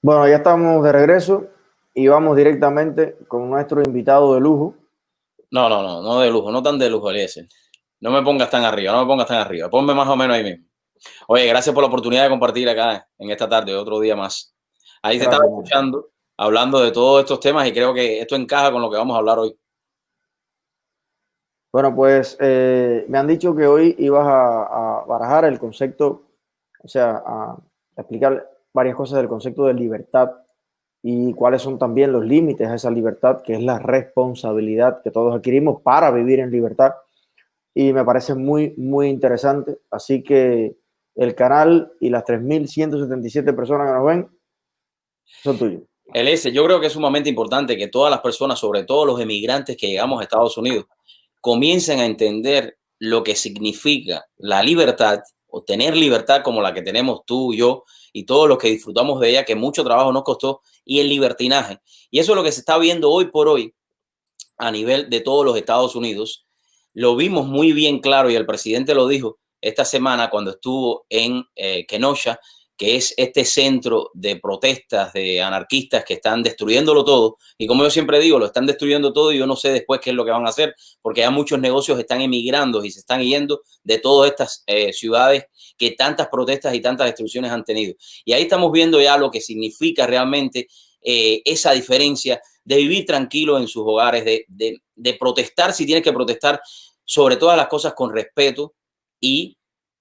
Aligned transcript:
Bueno, 0.00 0.28
ya 0.28 0.36
estamos 0.36 0.84
de 0.84 0.92
regreso 0.92 1.48
y 1.92 2.06
vamos 2.06 2.36
directamente 2.36 3.16
con 3.26 3.50
nuestro 3.50 3.82
invitado 3.82 4.34
de 4.34 4.40
lujo. 4.40 4.76
No, 5.50 5.68
no, 5.68 5.82
no, 5.82 6.00
no 6.00 6.20
de 6.20 6.30
lujo, 6.30 6.52
no 6.52 6.62
tan 6.62 6.78
de 6.78 6.88
lujo, 6.88 7.10
Eliezer. 7.10 7.48
No 8.00 8.12
me 8.12 8.22
pongas 8.22 8.48
tan 8.48 8.62
arriba, 8.64 8.92
no 8.92 9.00
me 9.00 9.06
pongas 9.08 9.26
tan 9.26 9.38
arriba. 9.38 9.68
Ponme 9.68 9.94
más 9.94 10.08
o 10.08 10.16
menos 10.16 10.36
ahí 10.36 10.44
mismo. 10.44 10.64
Oye, 11.26 11.46
gracias 11.46 11.74
por 11.74 11.82
la 11.82 11.88
oportunidad 11.88 12.24
de 12.24 12.28
compartir 12.28 12.68
acá 12.68 13.08
en 13.18 13.30
esta 13.30 13.48
tarde, 13.48 13.74
otro 13.74 13.98
día 13.98 14.14
más. 14.14 14.54
Ahí 15.02 15.18
te 15.18 15.24
estaba 15.24 15.44
escuchando, 15.44 16.10
hablando 16.36 16.80
de 16.80 16.92
todos 16.92 17.20
estos 17.20 17.40
temas 17.40 17.66
y 17.66 17.72
creo 17.72 17.92
que 17.92 18.20
esto 18.20 18.36
encaja 18.36 18.70
con 18.70 18.82
lo 18.82 18.90
que 18.90 18.96
vamos 18.96 19.16
a 19.16 19.18
hablar 19.18 19.40
hoy. 19.40 19.58
Bueno, 21.72 21.94
pues 21.94 22.36
eh, 22.40 23.04
me 23.08 23.18
han 23.18 23.26
dicho 23.26 23.54
que 23.54 23.66
hoy 23.66 23.96
ibas 23.98 24.26
a, 24.26 25.00
a, 25.00 25.04
barajar 25.06 25.44
el 25.44 25.58
concepto, 25.58 26.22
o 26.82 26.88
sea, 26.88 27.22
a 27.26 27.56
explicar 27.96 28.48
varias 28.78 28.94
cosas 28.94 29.18
del 29.18 29.28
concepto 29.28 29.66
de 29.66 29.74
libertad 29.74 30.30
y 31.02 31.32
cuáles 31.34 31.62
son 31.62 31.78
también 31.78 32.12
los 32.12 32.24
límites 32.24 32.68
a 32.68 32.76
esa 32.76 32.90
libertad, 32.90 33.42
que 33.42 33.54
es 33.54 33.62
la 33.62 33.80
responsabilidad 33.80 35.02
que 35.02 35.10
todos 35.10 35.34
adquirimos 35.34 35.82
para 35.82 36.12
vivir 36.12 36.38
en 36.38 36.52
libertad. 36.52 36.92
Y 37.74 37.92
me 37.92 38.04
parece 38.04 38.34
muy, 38.34 38.74
muy 38.76 39.08
interesante. 39.08 39.78
Así 39.90 40.22
que 40.22 40.76
el 41.16 41.34
canal 41.34 41.92
y 42.00 42.08
las 42.08 42.24
3.177 42.24 43.54
personas 43.56 43.88
que 43.88 43.94
nos 43.94 44.06
ven 44.06 44.28
son 45.42 45.58
tuyos. 45.58 45.82
El 46.14 46.28
S, 46.28 46.50
yo 46.52 46.64
creo 46.64 46.80
que 46.80 46.86
es 46.86 46.92
sumamente 46.92 47.28
importante 47.28 47.76
que 47.76 47.88
todas 47.88 48.10
las 48.10 48.20
personas, 48.20 48.58
sobre 48.60 48.84
todo 48.84 49.04
los 49.04 49.20
emigrantes 49.20 49.76
que 49.76 49.88
llegamos 49.88 50.20
a 50.20 50.22
Estados 50.22 50.56
Unidos, 50.56 50.86
comiencen 51.40 51.98
a 51.98 52.06
entender 52.06 52.78
lo 53.00 53.24
que 53.24 53.34
significa 53.34 54.24
la 54.36 54.62
libertad 54.62 55.20
o 55.48 55.62
tener 55.62 55.96
libertad 55.96 56.42
como 56.42 56.60
la 56.60 56.74
que 56.74 56.82
tenemos 56.82 57.24
tú, 57.26 57.54
yo 57.54 57.84
y 58.12 58.24
todos 58.24 58.48
los 58.48 58.58
que 58.58 58.68
disfrutamos 58.68 59.20
de 59.20 59.30
ella, 59.30 59.44
que 59.44 59.54
mucho 59.54 59.84
trabajo 59.84 60.12
nos 60.12 60.22
costó, 60.22 60.62
y 60.84 61.00
el 61.00 61.08
libertinaje. 61.08 61.80
Y 62.10 62.18
eso 62.18 62.32
es 62.32 62.36
lo 62.36 62.42
que 62.42 62.52
se 62.52 62.60
está 62.60 62.78
viendo 62.78 63.10
hoy 63.10 63.26
por 63.26 63.48
hoy 63.48 63.74
a 64.56 64.70
nivel 64.70 65.08
de 65.08 65.20
todos 65.20 65.44
los 65.44 65.56
Estados 65.56 65.94
Unidos. 65.94 66.46
Lo 66.94 67.16
vimos 67.16 67.46
muy 67.46 67.72
bien 67.72 68.00
claro 68.00 68.30
y 68.30 68.34
el 68.34 68.46
presidente 68.46 68.94
lo 68.94 69.06
dijo 69.06 69.38
esta 69.60 69.84
semana 69.84 70.30
cuando 70.30 70.52
estuvo 70.52 71.06
en 71.08 71.44
eh, 71.56 71.86
Kenosha, 71.86 72.40
que 72.78 72.94
es 72.94 73.12
este 73.16 73.44
centro 73.44 74.12
de 74.14 74.36
protestas 74.36 75.12
de 75.12 75.42
anarquistas 75.42 76.04
que 76.04 76.14
están 76.14 76.44
destruyéndolo 76.44 77.04
todo. 77.04 77.36
Y 77.58 77.66
como 77.66 77.82
yo 77.82 77.90
siempre 77.90 78.20
digo, 78.20 78.38
lo 78.38 78.46
están 78.46 78.66
destruyendo 78.66 79.12
todo 79.12 79.32
y 79.32 79.38
yo 79.38 79.48
no 79.48 79.56
sé 79.56 79.70
después 79.70 80.00
qué 80.00 80.10
es 80.10 80.16
lo 80.16 80.24
que 80.24 80.30
van 80.30 80.46
a 80.46 80.50
hacer, 80.50 80.76
porque 81.02 81.22
ya 81.22 81.30
muchos 81.30 81.58
negocios 81.58 81.98
están 81.98 82.20
emigrando 82.20 82.84
y 82.84 82.92
se 82.92 83.00
están 83.00 83.20
yendo 83.20 83.62
de 83.82 83.98
todas 83.98 84.30
estas 84.30 84.62
eh, 84.68 84.92
ciudades 84.92 85.46
que 85.76 85.90
tantas 85.90 86.28
protestas 86.28 86.72
y 86.72 86.80
tantas 86.80 87.08
destrucciones 87.08 87.50
han 87.50 87.64
tenido. 87.64 87.94
Y 88.24 88.32
ahí 88.32 88.42
estamos 88.42 88.70
viendo 88.70 89.00
ya 89.00 89.18
lo 89.18 89.32
que 89.32 89.40
significa 89.40 90.06
realmente 90.06 90.68
eh, 91.02 91.42
esa 91.44 91.72
diferencia 91.72 92.40
de 92.62 92.76
vivir 92.76 93.04
tranquilo 93.06 93.58
en 93.58 93.66
sus 93.66 93.82
hogares, 93.84 94.24
de, 94.24 94.44
de, 94.94 95.14
protestar 95.14 95.72
si 95.72 95.84
tienes 95.84 96.04
que 96.04 96.12
protestar 96.12 96.60
sobre 97.04 97.36
todas 97.36 97.56
las 97.56 97.66
cosas 97.66 97.94
con 97.94 98.12
respeto 98.12 98.74
y 99.20 99.57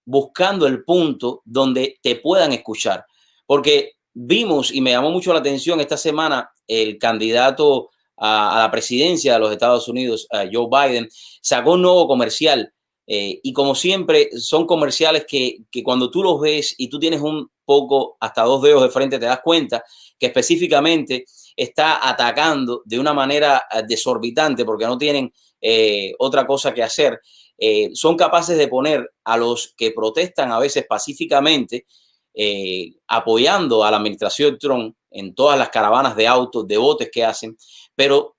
buscando 0.08 0.66
el 0.66 0.84
punto 0.86 1.42
donde 1.44 2.00
te 2.02 2.16
puedan 2.16 2.54
escuchar. 2.54 3.06
Porque 3.46 3.92
vimos 4.14 4.74
y 4.74 4.82
me 4.82 4.92
llamó 4.92 5.12
mucho 5.12 5.34
la 5.34 5.40
atención 5.40 5.80
esta 5.80 5.98
semana 5.98 6.50
el 6.66 6.98
candidato 6.98 7.90
a, 8.16 8.62
la 8.62 8.72
presidencia 8.72 9.34
de 9.34 9.40
los 9.40 9.52
Estados 9.52 9.88
Unidos, 9.88 10.28
Joe 10.52 10.68
Biden, 10.72 11.08
sacó 11.42 11.74
un 11.74 11.82
nuevo 11.84 12.08
comercial. 12.08 12.74
Eh, 13.06 13.40
y 13.44 13.54
como 13.54 13.76
siempre, 13.76 14.30
son 14.38 14.66
comerciales 14.66 15.26
que, 15.28 15.60
que 15.72 15.84
cuando 15.84 16.10
tú 16.10 16.24
los 16.24 16.42
ves 16.42 16.76
y 16.78 16.90
tú 16.90 17.00
tienes 17.00 17.22
un 17.22 17.50
poco, 17.64 18.18
hasta 18.20 18.44
dos 18.44 18.62
dedos 18.62 18.84
de 18.84 18.90
frente, 18.90 19.20
te 19.20 19.26
das 19.26 19.42
cuenta 19.44 19.84
que 20.18 20.28
específicamente 20.28 21.26
está 21.56 22.08
atacando 22.08 22.82
de 22.86 23.00
una 23.00 23.14
manera 23.14 23.64
eh, 23.70 23.84
desorbitante 23.88 24.64
porque 24.64 24.86
no 24.86 24.98
tienen 24.98 25.32
eh, 25.60 26.14
otra 26.20 26.46
cosa 26.46 26.74
que 26.74 26.84
hacer 26.84 27.20
eh, 27.58 27.90
son 27.94 28.16
capaces 28.16 28.58
de 28.58 28.68
poner 28.68 29.12
a 29.24 29.38
los 29.38 29.74
que 29.76 29.92
protestan 29.92 30.52
a 30.52 30.60
veces 30.60 30.86
pacíficamente, 30.88 31.86
eh, 32.34 32.94
apoyando 33.08 33.84
a 33.84 33.92
la 33.92 33.98
administración 33.98 34.58
Trump 34.60 34.96
en 35.10 35.34
todas 35.34 35.58
las 35.58 35.70
caravanas 35.70 36.16
de 36.16 36.28
autos, 36.28 36.68
de 36.68 36.78
botes 36.78 37.10
que 37.12 37.26
hacen, 37.26 37.58
pero 37.96 38.36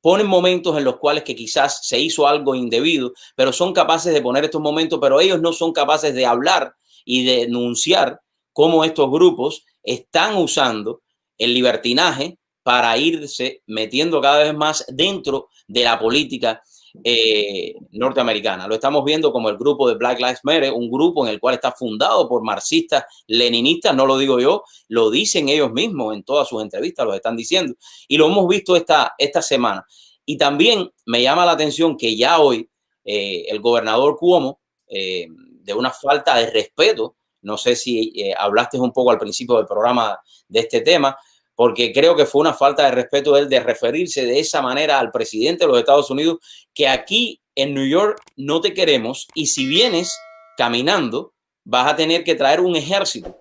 ponen 0.00 0.26
momentos 0.26 0.76
en 0.76 0.84
los 0.84 0.98
cuales 0.98 1.24
que 1.24 1.34
quizás 1.34 1.86
se 1.86 1.98
hizo 1.98 2.26
algo 2.26 2.54
indebido, 2.54 3.12
pero 3.36 3.52
son 3.52 3.72
capaces 3.72 4.12
de 4.12 4.20
poner 4.20 4.44
estos 4.44 4.60
momentos, 4.60 4.98
pero 5.00 5.20
ellos 5.20 5.40
no 5.40 5.52
son 5.52 5.72
capaces 5.72 6.14
de 6.14 6.26
hablar 6.26 6.74
y 7.04 7.24
de 7.24 7.36
denunciar 7.46 8.20
cómo 8.52 8.84
estos 8.84 9.10
grupos 9.10 9.64
están 9.82 10.36
usando 10.36 11.02
el 11.38 11.54
libertinaje 11.54 12.38
para 12.62 12.96
irse 12.98 13.62
metiendo 13.66 14.20
cada 14.20 14.42
vez 14.42 14.54
más 14.54 14.84
dentro 14.88 15.48
de 15.68 15.84
la 15.84 15.98
política 15.98 16.62
eh, 17.02 17.74
norteamericana. 17.90 18.68
Lo 18.68 18.74
estamos 18.74 19.04
viendo 19.04 19.32
como 19.32 19.48
el 19.48 19.56
grupo 19.56 19.88
de 19.88 19.96
Black 19.96 20.20
Lives 20.20 20.40
Matter, 20.44 20.72
un 20.72 20.90
grupo 20.90 21.26
en 21.26 21.32
el 21.32 21.40
cual 21.40 21.56
está 21.56 21.72
fundado 21.72 22.28
por 22.28 22.44
marxistas, 22.44 23.04
leninistas, 23.26 23.94
no 23.96 24.06
lo 24.06 24.16
digo 24.16 24.38
yo, 24.38 24.62
lo 24.88 25.10
dicen 25.10 25.48
ellos 25.48 25.72
mismos 25.72 26.14
en 26.14 26.22
todas 26.22 26.48
sus 26.48 26.62
entrevistas, 26.62 27.04
lo 27.04 27.14
están 27.14 27.36
diciendo. 27.36 27.74
Y 28.06 28.16
lo 28.16 28.26
hemos 28.26 28.46
visto 28.46 28.76
esta, 28.76 29.14
esta 29.18 29.42
semana. 29.42 29.84
Y 30.24 30.38
también 30.38 30.88
me 31.06 31.20
llama 31.20 31.44
la 31.44 31.52
atención 31.52 31.96
que 31.96 32.16
ya 32.16 32.38
hoy 32.38 32.70
eh, 33.04 33.46
el 33.48 33.60
gobernador 33.60 34.16
Cuomo, 34.16 34.60
eh, 34.86 35.26
de 35.28 35.74
una 35.74 35.90
falta 35.90 36.36
de 36.36 36.50
respeto, 36.50 37.16
no 37.42 37.58
sé 37.58 37.76
si 37.76 38.32
hablaste 38.38 38.78
un 38.78 38.92
poco 38.92 39.10
al 39.10 39.18
principio 39.18 39.56
del 39.56 39.66
programa 39.66 40.18
de 40.48 40.60
este 40.60 40.80
tema, 40.80 41.14
porque 41.54 41.92
creo 41.92 42.16
que 42.16 42.26
fue 42.26 42.40
una 42.40 42.54
falta 42.54 42.84
de 42.84 42.90
respeto 42.90 43.36
él 43.36 43.48
de 43.48 43.60
referirse 43.60 44.26
de 44.26 44.40
esa 44.40 44.60
manera 44.60 44.98
al 44.98 45.12
presidente 45.12 45.64
de 45.64 45.68
los 45.68 45.78
Estados 45.78 46.10
Unidos, 46.10 46.38
que 46.74 46.88
aquí 46.88 47.40
en 47.54 47.74
New 47.74 47.86
York 47.86 48.20
no 48.36 48.60
te 48.60 48.74
queremos 48.74 49.28
y 49.34 49.46
si 49.46 49.66
vienes 49.66 50.16
caminando 50.56 51.32
vas 51.64 51.92
a 51.92 51.96
tener 51.96 52.24
que 52.24 52.34
traer 52.34 52.60
un 52.60 52.76
ejército, 52.76 53.36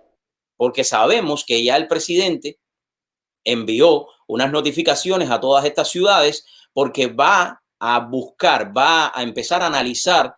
porque 0.55 0.83
sabemos 0.83 1.43
que 1.45 1.63
ya 1.63 1.75
el 1.75 1.87
presidente 1.87 2.59
envió 3.43 4.07
unas 4.27 4.51
notificaciones 4.51 5.29
a 5.29 5.39
todas 5.39 5.65
estas 5.65 5.89
ciudades 5.89 6.45
porque 6.71 7.07
va 7.07 7.61
a 7.79 7.99
buscar, 7.99 8.75
va 8.75 9.11
a 9.13 9.23
empezar 9.23 9.61
a 9.61 9.67
analizar 9.67 10.35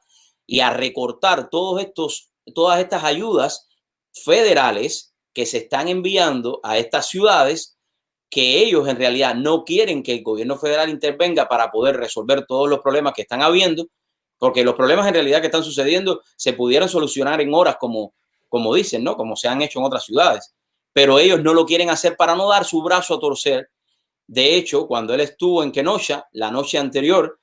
y 0.47 0.62
a 0.62 0.72
recortar 0.72 1.50
todos 1.50 1.81
estos, 1.81 2.31
todas 2.53 2.80
estas 2.80 3.03
ayudas 3.03 3.68
federales 4.14 5.15
que 5.35 5.46
se 5.46 5.57
están 5.57 5.90
enviando 5.90 6.62
a 6.63 6.78
estas 6.78 7.07
ciudades 7.09 7.78
que 8.29 8.59
ellos 8.59 8.88
en 8.88 8.96
realidad 8.96 9.35
no 9.35 9.66
quieren 9.66 10.01
que 10.01 10.13
el 10.13 10.23
gobierno 10.23 10.57
federal 10.57 10.90
intervenga 10.90 11.47
para 11.47 11.69
poder 11.69 11.97
resolver 11.97 12.46
todos 12.47 12.69
los 12.69 12.79
problemas 12.79 13.13
que 13.13 13.23
están 13.23 13.44
habiendo, 13.44 13.88
porque 14.40 14.63
los 14.63 14.75
problemas 14.75 15.06
en 15.07 15.13
realidad 15.13 15.41
que 15.41 15.47
están 15.47 15.63
sucediendo 15.63 16.22
se 16.38 16.53
pudieran 16.53 16.88
solucionar 16.88 17.41
en 17.41 17.53
horas 17.53 17.75
como, 17.78 18.13
como 18.47 18.73
dicen, 18.73 19.03
¿no? 19.03 19.18
Como 19.18 19.35
se 19.35 19.50
han 19.50 19.62
hecho 19.62 19.79
en 19.79 19.85
otras 19.85 20.06
ciudades, 20.06 20.56
pero 20.94 21.19
ellos 21.19 21.44
no 21.44 21.53
lo 21.53 21.66
quieren 21.66 21.90
hacer 21.90 22.16
para 22.16 22.34
no 22.34 22.50
dar 22.50 22.63
su 22.63 22.81
brazo 22.81 23.16
a 23.16 23.19
torcer. 23.19 23.69
De 24.25 24.56
hecho, 24.56 24.88
cuando 24.88 25.13
él 25.13 25.19
estuvo 25.19 25.62
en 25.63 25.72
Kenosha 25.73 26.28
la 26.31 26.50
noche 26.50 26.78
anterior, 26.78 27.38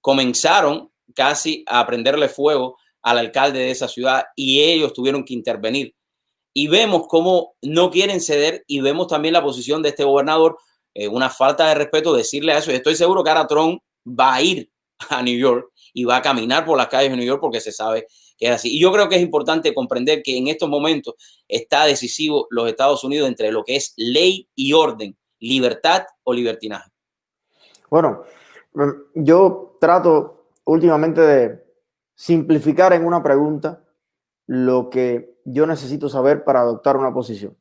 comenzaron 0.00 0.90
casi 1.14 1.64
a 1.68 1.86
prenderle 1.86 2.28
fuego 2.28 2.76
al 3.02 3.18
alcalde 3.18 3.60
de 3.60 3.70
esa 3.70 3.86
ciudad 3.86 4.24
y 4.34 4.60
ellos 4.60 4.92
tuvieron 4.92 5.24
que 5.24 5.34
intervenir 5.34 5.94
y 6.54 6.68
vemos 6.68 7.06
cómo 7.08 7.56
no 7.62 7.90
quieren 7.90 8.20
ceder 8.20 8.64
y 8.68 8.80
vemos 8.80 9.08
también 9.08 9.34
la 9.34 9.42
posición 9.42 9.82
de 9.82 9.88
este 9.90 10.04
gobernador, 10.04 10.56
eh, 10.94 11.08
una 11.08 11.28
falta 11.28 11.68
de 11.68 11.74
respeto 11.74 12.14
decirle 12.14 12.52
a 12.52 12.58
eso. 12.58 12.70
Estoy 12.70 12.94
seguro 12.94 13.24
que 13.24 13.30
ahora 13.30 13.48
Trump 13.48 13.82
va 14.06 14.36
a 14.36 14.42
ir 14.42 14.70
a 15.10 15.20
New 15.22 15.36
York 15.36 15.70
y 15.92 16.04
va 16.04 16.16
a 16.16 16.22
caminar 16.22 16.64
por 16.64 16.78
las 16.78 16.86
calles 16.86 17.10
de 17.10 17.16
New 17.16 17.26
York 17.26 17.40
porque 17.40 17.60
se 17.60 17.72
sabe 17.72 18.06
que 18.38 18.46
es 18.46 18.52
así. 18.52 18.76
Y 18.76 18.80
yo 18.80 18.92
creo 18.92 19.08
que 19.08 19.16
es 19.16 19.22
importante 19.22 19.74
comprender 19.74 20.22
que 20.22 20.38
en 20.38 20.46
estos 20.46 20.68
momentos 20.68 21.14
está 21.48 21.86
decisivo 21.86 22.46
los 22.50 22.68
Estados 22.68 23.02
Unidos 23.02 23.28
entre 23.28 23.50
lo 23.50 23.64
que 23.64 23.76
es 23.76 23.92
ley 23.96 24.48
y 24.54 24.72
orden, 24.72 25.16
libertad 25.40 26.04
o 26.22 26.32
libertinaje. 26.32 26.90
Bueno, 27.90 28.22
mm, 28.74 28.90
yo 29.14 29.76
trato 29.80 30.50
últimamente 30.64 31.20
de 31.20 31.64
simplificar 32.14 32.92
en 32.92 33.04
una 33.04 33.22
pregunta 33.22 33.84
lo 34.46 34.88
que 34.88 35.33
yo 35.44 35.66
necesito 35.66 36.08
saber 36.08 36.44
para 36.44 36.60
adoptar 36.60 36.96
una 36.96 37.12
posición. 37.12 37.56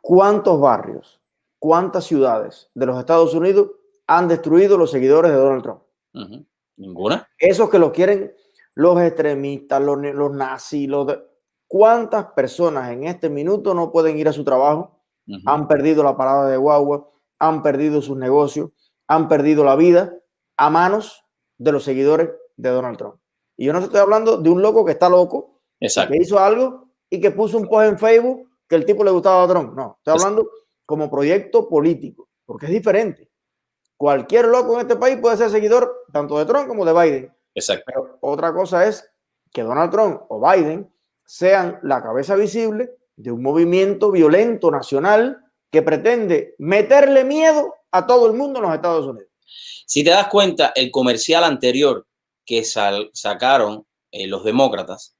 ¿Cuántos 0.00 0.60
barrios, 0.60 1.20
cuántas 1.58 2.04
ciudades 2.04 2.70
de 2.74 2.86
los 2.86 2.98
Estados 2.98 3.34
Unidos 3.34 3.70
han 4.06 4.28
destruido 4.28 4.78
los 4.78 4.90
seguidores 4.90 5.32
de 5.32 5.38
Donald 5.38 5.62
Trump? 5.62 5.82
Uh 6.14 6.20
-huh. 6.20 6.46
Ninguna. 6.76 7.28
Esos 7.38 7.68
que 7.68 7.78
los 7.78 7.90
quieren 7.90 8.32
los 8.74 9.00
extremistas, 9.00 9.82
los, 9.82 9.98
los 9.98 10.32
nazis, 10.32 10.88
los 10.88 11.06
de... 11.06 11.20
¿Cuántas 11.66 12.26
personas 12.32 12.90
en 12.90 13.04
este 13.04 13.28
minuto 13.28 13.74
no 13.74 13.92
pueden 13.92 14.16
ir 14.16 14.28
a 14.28 14.32
su 14.32 14.44
trabajo? 14.44 15.02
Uh 15.26 15.34
-huh. 15.34 15.42
Han 15.46 15.68
perdido 15.68 16.02
la 16.02 16.16
parada 16.16 16.48
de 16.48 16.56
guagua, 16.56 17.10
han 17.38 17.62
perdido 17.62 18.00
sus 18.00 18.16
negocios, 18.16 18.70
han 19.06 19.28
perdido 19.28 19.64
la 19.64 19.76
vida 19.76 20.14
a 20.56 20.70
manos 20.70 21.24
de 21.58 21.72
los 21.72 21.84
seguidores 21.84 22.30
de 22.56 22.70
Donald 22.70 22.96
Trump. 22.96 23.16
Y 23.56 23.66
yo 23.66 23.72
no 23.72 23.80
estoy 23.80 24.00
hablando 24.00 24.36
de 24.38 24.48
un 24.48 24.62
loco 24.62 24.84
que 24.84 24.92
está 24.92 25.08
loco, 25.08 25.57
Exacto. 25.80 26.12
que 26.12 26.22
hizo 26.22 26.38
algo 26.38 26.88
y 27.10 27.20
que 27.20 27.30
puso 27.30 27.58
un 27.58 27.68
post 27.68 27.88
en 27.88 27.98
Facebook 27.98 28.48
que 28.68 28.76
el 28.76 28.84
tipo 28.84 29.02
le 29.02 29.10
gustaba 29.10 29.44
a 29.44 29.48
Trump. 29.48 29.74
No, 29.74 29.96
estoy 29.98 30.14
hablando 30.20 30.50
como 30.84 31.10
proyecto 31.10 31.68
político, 31.68 32.28
porque 32.44 32.66
es 32.66 32.72
diferente. 32.72 33.28
Cualquier 33.96 34.46
loco 34.46 34.74
en 34.74 34.80
este 34.80 34.96
país 34.96 35.18
puede 35.20 35.36
ser 35.36 35.50
seguidor 35.50 36.04
tanto 36.12 36.38
de 36.38 36.44
Trump 36.44 36.68
como 36.68 36.84
de 36.84 36.92
Biden. 36.92 37.32
Exacto. 37.54 37.84
Pero 37.86 38.18
otra 38.20 38.52
cosa 38.52 38.86
es 38.86 39.10
que 39.52 39.62
Donald 39.62 39.90
Trump 39.90 40.22
o 40.28 40.40
Biden 40.40 40.90
sean 41.24 41.78
la 41.82 42.02
cabeza 42.02 42.36
visible 42.36 42.90
de 43.16 43.32
un 43.32 43.42
movimiento 43.42 44.10
violento 44.10 44.70
nacional 44.70 45.44
que 45.70 45.82
pretende 45.82 46.54
meterle 46.58 47.24
miedo 47.24 47.74
a 47.90 48.06
todo 48.06 48.26
el 48.26 48.34
mundo 48.34 48.58
en 48.58 48.66
los 48.66 48.74
Estados 48.74 49.06
Unidos. 49.06 49.28
Si 49.44 50.04
te 50.04 50.10
das 50.10 50.28
cuenta, 50.28 50.72
el 50.74 50.90
comercial 50.90 51.44
anterior 51.44 52.06
que 52.44 52.64
sacaron 52.64 53.86
eh, 54.10 54.26
los 54.26 54.44
demócratas, 54.44 55.17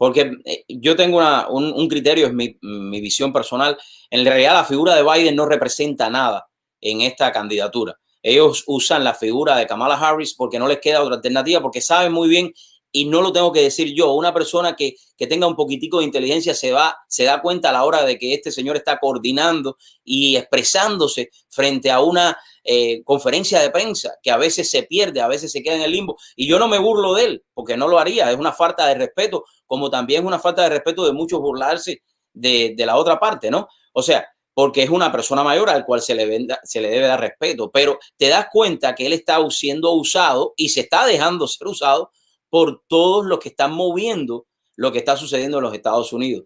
porque 0.00 0.32
eh, 0.46 0.64
yo 0.66 0.96
tengo 0.96 1.20
un, 1.50 1.86
criterio, 1.86 2.28
es 2.28 2.32
mi, 2.32 2.56
mi, 2.62 3.02
visión 3.02 3.34
personal, 3.34 3.76
en 4.08 4.24
realidad 4.24 4.54
la 4.54 4.64
figura 4.64 4.94
de 4.94 5.02
Biden 5.02 5.36
no 5.36 5.44
representa 5.44 6.08
nada 6.08 6.46
en 6.80 7.02
esta 7.02 7.30
candidatura. 7.30 7.94
Ellos 8.22 8.64
usan 8.66 9.04
la 9.04 9.12
figura 9.12 9.56
de 9.56 9.66
Kamala 9.66 9.96
Harris 9.96 10.34
porque 10.34 10.58
no 10.58 10.66
les 10.66 10.80
queda 10.80 11.02
otra 11.02 11.16
alternativa, 11.16 11.60
porque 11.60 11.82
saben 11.82 12.12
muy 12.12 12.30
bien 12.30 12.50
y 12.92 13.04
no 13.04 13.22
lo 13.22 13.32
tengo 13.32 13.52
que 13.52 13.62
decir 13.62 13.94
yo, 13.94 14.12
una 14.12 14.34
persona 14.34 14.74
que, 14.74 14.96
tenga 15.28 15.46
un 15.46 15.54
poquitico 15.54 15.98
de 15.98 16.04
inteligencia 16.04 16.54
se 16.54 16.72
va, 16.72 16.96
se 17.06 17.24
da 17.24 17.42
cuenta 17.42 17.68
a 17.68 17.72
la 17.72 17.84
hora 17.84 18.04
de 18.04 18.18
que 18.18 18.32
este 18.32 18.50
señor 18.50 18.76
está 18.76 18.98
coordinando 18.98 19.76
y 20.02 20.36
expresándose 20.36 21.30
frente 21.50 21.90
a 21.90 22.00
una 22.00 22.38
eh, 22.64 23.02
conferencia 23.04 23.60
de 23.60 23.70
prensa 23.70 24.14
que 24.22 24.30
a 24.30 24.38
veces 24.38 24.70
se 24.70 24.82
pierde, 24.84 25.20
a 25.20 25.28
veces 25.28 25.52
se 25.52 25.62
queda 25.62 25.76
en 25.76 25.82
el 25.82 25.92
limbo. 25.92 26.16
Y 26.36 26.48
yo 26.48 26.58
no 26.58 26.68
me 26.68 26.78
burlo 26.78 27.14
de 27.14 27.24
él, 27.24 27.44
porque 27.52 27.76
no 27.76 27.86
lo 27.86 27.98
haría, 27.98 28.30
es 28.30 28.36
una 28.38 28.52
falta 28.52 28.86
de 28.86 28.94
respeto, 28.94 29.44
como 29.66 29.90
también 29.90 30.22
es 30.22 30.26
una 30.26 30.38
falta 30.38 30.62
de 30.62 30.70
respeto 30.70 31.04
de 31.04 31.12
muchos 31.12 31.40
burlarse 31.40 32.02
de, 32.32 32.74
la 32.78 32.96
otra 32.96 33.20
parte, 33.20 33.50
¿no? 33.50 33.68
O 33.92 34.02
sea, 34.02 34.26
porque 34.54 34.82
es 34.82 34.90
una 34.90 35.12
persona 35.12 35.44
mayor 35.44 35.70
al 35.70 35.84
cual 35.84 36.00
se 36.00 36.14
le, 36.14 36.46
se 36.64 36.80
le 36.80 36.88
debe 36.88 37.06
dar 37.06 37.20
respeto, 37.20 37.70
pero 37.70 37.98
te 38.16 38.28
das 38.28 38.46
cuenta 38.50 38.94
que 38.94 39.06
él 39.06 39.12
está 39.12 39.38
siendo 39.50 39.92
usado 39.92 40.54
y 40.56 40.70
se 40.70 40.80
está 40.80 41.06
dejando 41.06 41.46
ser 41.46 41.68
usado 41.68 42.10
por 42.50 42.82
todos 42.88 43.24
los 43.24 43.38
que 43.38 43.48
están 43.48 43.72
moviendo 43.72 44.46
lo 44.76 44.92
que 44.92 44.98
está 44.98 45.16
sucediendo 45.16 45.58
en 45.58 45.64
los 45.64 45.74
Estados 45.74 46.12
Unidos. 46.12 46.44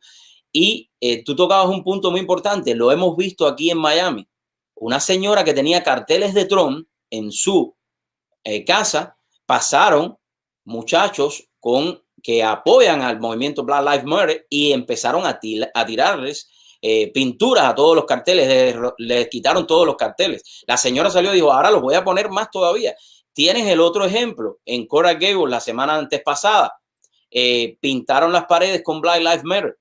Y 0.53 0.91
eh, 1.01 1.25
tú 1.25 1.35
tocabas 1.35 1.69
un 1.69 1.83
punto 1.83 2.11
muy 2.11 2.21
importante, 2.21 2.75
lo 2.75 2.93
hemos 2.93 3.17
visto 3.17 3.47
aquí 3.47 3.71
en 3.71 3.79
Miami. 3.79 4.29
Una 4.77 5.01
señora 5.01 5.45
que 5.45 5.55
tenía 5.55 5.83
carteles 5.83 6.35
de 6.35 6.45
Trump 6.45 6.87
en 7.11 7.33
su 7.33 7.77
eh, 8.45 8.65
casa, 8.65 9.17
pasaron 9.47 10.17
muchachos 10.65 11.49
con 11.59 12.03
que 12.23 12.43
apoyan 12.43 13.03
al 13.03 13.21
movimiento 13.21 13.65
Black 13.65 13.85
Lives 13.85 14.05
Matter 14.05 14.47
y 14.49 14.73
empezaron 14.73 15.27
a, 15.27 15.39
tirarles 15.39 16.51
eh, 16.81 17.13
pinturas 17.13 17.65
a 17.65 17.75
todos 17.75 17.95
los 17.95 18.05
carteles, 18.05 18.77
les, 18.99 19.29
quitaron 19.29 19.67
todos 19.67 19.87
los 19.87 19.97
carteles. 19.97 20.65
La 20.67 20.77
señora 20.77 21.11
salió 21.11 21.33
y 21.33 21.37
dijo, 21.37 21.53
ahora 21.53 21.71
los 21.71 21.83
voy 21.83 21.95
a 21.95 22.05
poner 22.05 22.31
más 22.31 22.51
todavía. 22.51 22.95
Tienes 23.35 23.67
el 23.67 23.81
otro 23.81 24.05
ejemplo, 24.05 24.61
en 24.65 24.87
Cora 24.87 25.15
Gable 25.15 25.51
la 25.51 25.61
semana 25.61 25.97
antes 25.97 26.23
pasada, 26.23 26.81
eh, 27.31 27.77
pintaron 27.81 28.33
las 28.33 28.47
paredes 28.47 28.83
con 28.85 29.01
Black 29.01 29.19
Lives 29.19 29.45
Matter. 29.45 29.77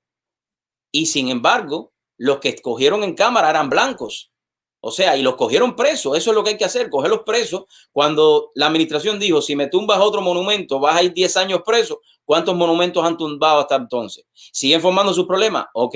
Y 0.91 1.05
sin 1.05 1.29
embargo, 1.29 1.93
los 2.17 2.39
que 2.39 2.49
escogieron 2.49 3.03
en 3.03 3.13
cámara 3.13 3.51
eran 3.51 3.69
blancos. 3.69 4.31
O 4.79 4.91
sea, 4.91 5.15
y 5.15 5.21
los 5.21 5.35
cogieron 5.35 5.75
presos. 5.75 6.17
Eso 6.17 6.31
es 6.31 6.35
lo 6.35 6.43
que 6.43 6.51
hay 6.51 6.57
que 6.57 6.65
hacer, 6.65 6.89
cogerlos 6.89 7.21
presos. 7.21 7.65
Cuando 7.91 8.51
la 8.55 8.67
administración 8.67 9.19
dijo, 9.19 9.41
si 9.41 9.55
me 9.55 9.67
tumbas 9.67 9.99
otro 10.01 10.21
monumento, 10.21 10.79
vas 10.79 10.97
a 10.97 11.03
ir 11.03 11.13
10 11.13 11.37
años 11.37 11.61
preso. 11.65 12.01
¿Cuántos 12.25 12.55
monumentos 12.55 13.05
han 13.05 13.17
tumbado 13.17 13.59
hasta 13.59 13.75
entonces? 13.75 14.25
¿Siguen 14.33 14.81
formando 14.81 15.13
sus 15.13 15.27
problemas? 15.27 15.67
Ok. 15.73 15.95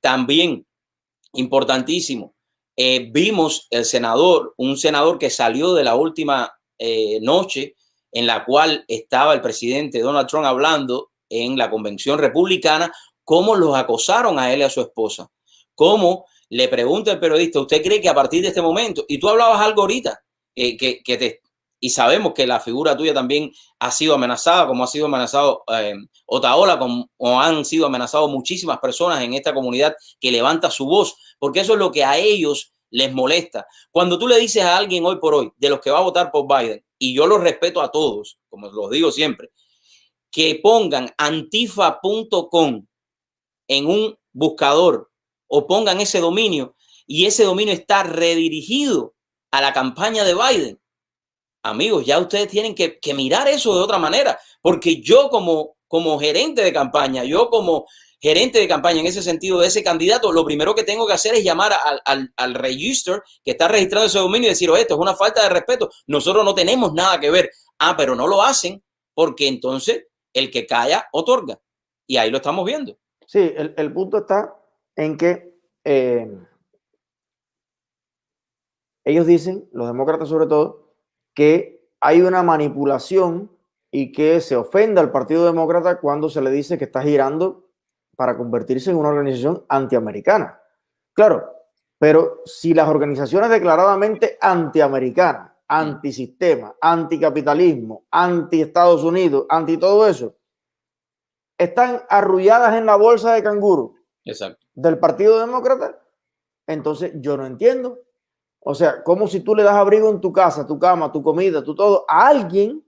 También, 0.00 0.66
importantísimo, 1.34 2.34
eh, 2.76 3.08
vimos 3.10 3.68
el 3.70 3.84
senador, 3.84 4.54
un 4.56 4.76
senador 4.76 5.18
que 5.18 5.30
salió 5.30 5.72
de 5.72 5.84
la 5.84 5.94
última 5.94 6.52
eh, 6.78 7.18
noche 7.20 7.76
en 8.12 8.26
la 8.26 8.44
cual 8.44 8.84
estaba 8.88 9.34
el 9.34 9.40
presidente 9.40 10.00
Donald 10.00 10.28
Trump 10.28 10.46
hablando 10.46 11.10
en 11.28 11.56
la 11.58 11.70
convención 11.70 12.18
republicana, 12.18 12.92
cómo 13.24 13.56
los 13.56 13.74
acosaron 13.76 14.38
a 14.38 14.52
él 14.52 14.60
y 14.60 14.62
a 14.62 14.70
su 14.70 14.80
esposa. 14.80 15.30
Cómo 15.74 16.26
le 16.50 16.68
pregunta 16.68 17.10
el 17.10 17.18
periodista, 17.18 17.60
¿usted 17.60 17.82
cree 17.82 18.00
que 18.00 18.08
a 18.08 18.14
partir 18.14 18.42
de 18.42 18.48
este 18.48 18.62
momento, 18.62 19.04
y 19.08 19.18
tú 19.18 19.28
hablabas 19.28 19.60
algo 19.60 19.82
ahorita, 19.82 20.22
eh, 20.54 20.76
que, 20.76 21.16
te, 21.16 21.40
y 21.80 21.90
sabemos 21.90 22.32
que 22.32 22.46
la 22.46 22.60
figura 22.60 22.96
tuya 22.96 23.12
también 23.12 23.50
ha 23.80 23.90
sido 23.90 24.14
amenazada, 24.14 24.66
como 24.66 24.84
ha 24.84 24.86
sido 24.86 25.06
amenazado 25.06 25.64
eh, 25.68 25.94
Otaola, 26.26 26.78
como 26.78 27.08
han 27.40 27.64
sido 27.64 27.86
amenazados 27.86 28.30
muchísimas 28.30 28.78
personas 28.78 29.22
en 29.22 29.34
esta 29.34 29.52
comunidad 29.52 29.96
que 30.20 30.30
levanta 30.30 30.70
su 30.70 30.86
voz, 30.86 31.16
porque 31.38 31.60
eso 31.60 31.72
es 31.72 31.78
lo 31.78 31.90
que 31.90 32.04
a 32.04 32.16
ellos 32.18 32.73
les 32.94 33.12
molesta. 33.12 33.66
Cuando 33.90 34.18
tú 34.18 34.28
le 34.28 34.38
dices 34.38 34.62
a 34.62 34.76
alguien 34.76 35.04
hoy 35.04 35.16
por 35.16 35.34
hoy, 35.34 35.52
de 35.56 35.68
los 35.68 35.80
que 35.80 35.90
va 35.90 35.98
a 35.98 36.02
votar 36.02 36.30
por 36.30 36.46
Biden, 36.46 36.84
y 36.96 37.12
yo 37.12 37.26
lo 37.26 37.38
respeto 37.38 37.82
a 37.82 37.90
todos, 37.90 38.38
como 38.48 38.68
los 38.68 38.88
digo 38.90 39.10
siempre, 39.10 39.50
que 40.30 40.60
pongan 40.62 41.12
antifa.com 41.18 42.86
en 43.66 43.86
un 43.86 44.16
buscador 44.32 45.10
o 45.48 45.66
pongan 45.66 46.00
ese 46.00 46.20
dominio 46.20 46.76
y 47.06 47.26
ese 47.26 47.42
dominio 47.44 47.74
está 47.74 48.04
redirigido 48.04 49.14
a 49.50 49.60
la 49.60 49.72
campaña 49.72 50.22
de 50.22 50.34
Biden. 50.34 50.80
Amigos, 51.64 52.06
ya 52.06 52.20
ustedes 52.20 52.48
tienen 52.48 52.76
que, 52.76 53.00
que 53.00 53.12
mirar 53.12 53.48
eso 53.48 53.74
de 53.74 53.82
otra 53.82 53.98
manera, 53.98 54.38
porque 54.62 55.00
yo 55.00 55.30
como, 55.30 55.76
como 55.88 56.18
gerente 56.20 56.62
de 56.62 56.72
campaña, 56.72 57.24
yo 57.24 57.50
como 57.50 57.86
gerente 58.24 58.58
de 58.58 58.66
campaña 58.66 59.00
en 59.00 59.06
ese 59.06 59.20
sentido 59.20 59.60
de 59.60 59.66
ese 59.66 59.84
candidato, 59.84 60.32
lo 60.32 60.46
primero 60.46 60.74
que 60.74 60.82
tengo 60.82 61.06
que 61.06 61.12
hacer 61.12 61.34
es 61.34 61.44
llamar 61.44 61.72
al, 61.74 62.00
al, 62.06 62.32
al 62.38 62.54
register 62.54 63.22
que 63.44 63.50
está 63.50 63.68
registrado 63.68 64.06
ese 64.06 64.18
dominio 64.18 64.48
y 64.48 64.52
decir, 64.52 64.70
esto 64.78 64.94
es 64.94 65.00
una 65.00 65.14
falta 65.14 65.42
de 65.42 65.50
respeto, 65.50 65.90
nosotros 66.06 66.42
no 66.42 66.54
tenemos 66.54 66.94
nada 66.94 67.20
que 67.20 67.30
ver. 67.30 67.50
Ah, 67.78 67.94
pero 67.98 68.14
no 68.14 68.26
lo 68.26 68.40
hacen 68.40 68.82
porque 69.12 69.46
entonces 69.46 70.06
el 70.32 70.50
que 70.50 70.66
calla 70.66 71.06
otorga. 71.12 71.60
Y 72.06 72.16
ahí 72.16 72.30
lo 72.30 72.38
estamos 72.38 72.64
viendo. 72.64 72.96
Sí, 73.26 73.52
el, 73.56 73.92
punto 73.92 74.16
está 74.16 74.56
en 74.96 75.18
que 75.18 75.54
eh, 75.84 76.26
ellos 79.04 79.26
dicen, 79.26 79.68
los 79.70 79.86
demócratas 79.86 80.30
sobre 80.30 80.46
todo, 80.46 80.94
que 81.34 81.90
hay 82.00 82.22
una 82.22 82.42
manipulación 82.42 83.50
y 83.90 84.12
que 84.12 84.40
se 84.40 84.56
ofenda 84.56 85.02
al 85.02 85.12
Partido 85.12 85.44
Demócrata 85.44 86.00
cuando 86.00 86.30
se 86.30 86.40
le 86.40 86.50
dice 86.50 86.78
que 86.78 86.84
está 86.84 87.02
girando 87.02 87.63
para 88.14 88.36
convertirse 88.36 88.90
en 88.90 88.96
una 88.96 89.10
organización 89.10 89.64
antiamericana. 89.68 90.60
Claro, 91.12 91.54
pero 91.98 92.42
si 92.44 92.74
las 92.74 92.88
organizaciones 92.88 93.50
declaradamente 93.50 94.36
antiamericanas, 94.40 95.52
antisistema, 95.68 96.74
anticapitalismo, 96.80 98.04
anti 98.10 98.60
Estados 98.60 99.02
Unidos, 99.02 99.46
anti 99.48 99.76
todo 99.76 100.06
eso, 100.06 100.34
están 101.56 102.02
arrulladas 102.08 102.74
en 102.74 102.86
la 102.86 102.96
bolsa 102.96 103.32
de 103.34 103.42
canguro 103.42 103.94
del 104.74 104.98
Partido 104.98 105.38
Demócrata, 105.38 105.98
entonces 106.66 107.12
yo 107.16 107.36
no 107.36 107.46
entiendo. 107.46 108.00
O 108.60 108.74
sea, 108.74 109.02
como 109.02 109.28
si 109.28 109.40
tú 109.40 109.54
le 109.54 109.62
das 109.62 109.74
abrigo 109.74 110.08
en 110.08 110.20
tu 110.20 110.32
casa, 110.32 110.66
tu 110.66 110.78
cama, 110.78 111.12
tu 111.12 111.22
comida, 111.22 111.62
tu 111.62 111.74
todo, 111.74 112.06
a 112.08 112.28
alguien, 112.28 112.82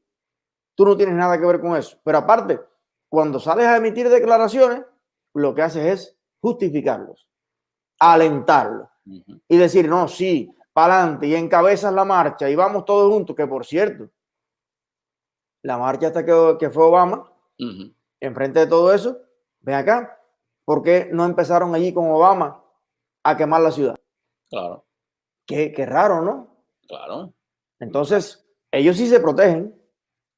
tú 0.75 0.87
no 0.87 0.97
tienes 0.97 1.15
nada 1.15 1.39
que 1.39 1.47
ver 1.47 1.61
con 1.61 1.77
eso. 1.77 1.99
Pero 2.03 2.19
aparte, 2.19 2.61
cuando 3.09 3.39
sales 3.39 3.67
a 3.67 3.77
emitir 3.77 4.09
declaraciones, 4.09 4.83
lo 5.41 5.55
que 5.55 5.63
haces 5.63 5.87
es 5.87 6.19
justificarlos, 6.41 7.29
alentarlos 7.99 8.89
y 9.05 9.57
decir, 9.57 9.89
no, 9.89 10.09
sí, 10.09 10.51
para 10.73 11.03
adelante 11.03 11.27
y 11.27 11.35
encabezas 11.35 11.93
la 11.93 12.05
marcha 12.05 12.49
y 12.51 12.55
vamos 12.55 12.85
todos 12.85 13.13
juntos, 13.13 13.37
que 13.37 13.47
por 13.47 13.65
cierto, 13.65 14.11
la 15.63 15.79
marcha 15.79 16.09
hasta 16.09 16.25
que, 16.25 16.57
que 16.59 16.71
fue 16.71 16.85
Obama, 16.85 17.33
enfrente 18.21 18.61
de 18.61 18.67
todo 18.67 18.93
eso, 18.93 19.19
ven 19.61 19.75
acá, 19.77 20.21
¿por 20.65 20.83
qué 20.83 21.09
no 21.13 21.25
empezaron 21.25 21.75
allí 21.75 21.93
con 21.93 22.11
Obama 22.11 22.63
a 23.23 23.37
quemar 23.37 23.61
la 23.61 23.73
ciudad? 23.73 23.97
Claro. 24.49 24.85
Qué, 25.47 25.73
qué 25.73 25.87
raro, 25.87 26.23
¿no? 26.23 26.65
Claro. 26.89 27.33
Entonces, 27.79 28.47
ellos 28.71 28.97
sí 28.97 29.07
se 29.09 29.21
protegen. 29.21 29.75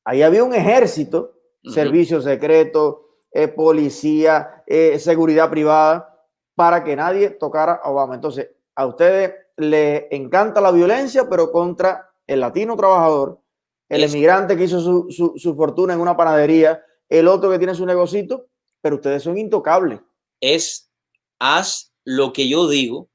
Ahí 0.05 0.23
había 0.23 0.45
un 0.45 0.55
ejército, 0.55 1.35
servicio 1.62 2.21
secreto, 2.21 3.07
eh, 3.30 3.49
policía, 3.49 4.62
eh, 4.66 4.99
seguridad 4.99 5.50
privada, 5.50 6.26
para 6.54 6.82
que 6.82 6.97
nadie 6.97 7.30
tocara 7.30 7.80
a 7.82 7.90
Obama. 7.90 8.14
Entonces, 8.14 8.49
a 8.75 8.87
ustedes 8.87 9.32
les 9.56 10.04
encanta 10.11 10.61
la 10.61 10.70
violencia, 10.70 11.28
pero 11.28 11.52
contra 11.52 12.11
el 12.26 12.40
latino 12.40 12.76
trabajador, 12.76 13.40
el 13.88 14.04
emigrante 14.04 14.56
que 14.56 14.64
hizo 14.64 15.08
su, 15.11 15.54
fortuna 15.56 15.94
en 15.94 16.00
una 16.00 16.16
panadería, 16.16 16.82
el 17.08 17.28
otro 17.28 17.50
que 17.50 17.58
tiene 17.58 17.75
su 17.75 17.87
negocito, 17.87 18.47
pero 18.80 18.97
ustedes 18.97 19.23
son 19.23 19.38
intocables. 19.38 20.00
Es 20.40 20.90
haz 21.38 21.92
lo 22.04 22.32
que 22.32 22.49
yo 22.49 22.68
digo, 22.68 23.08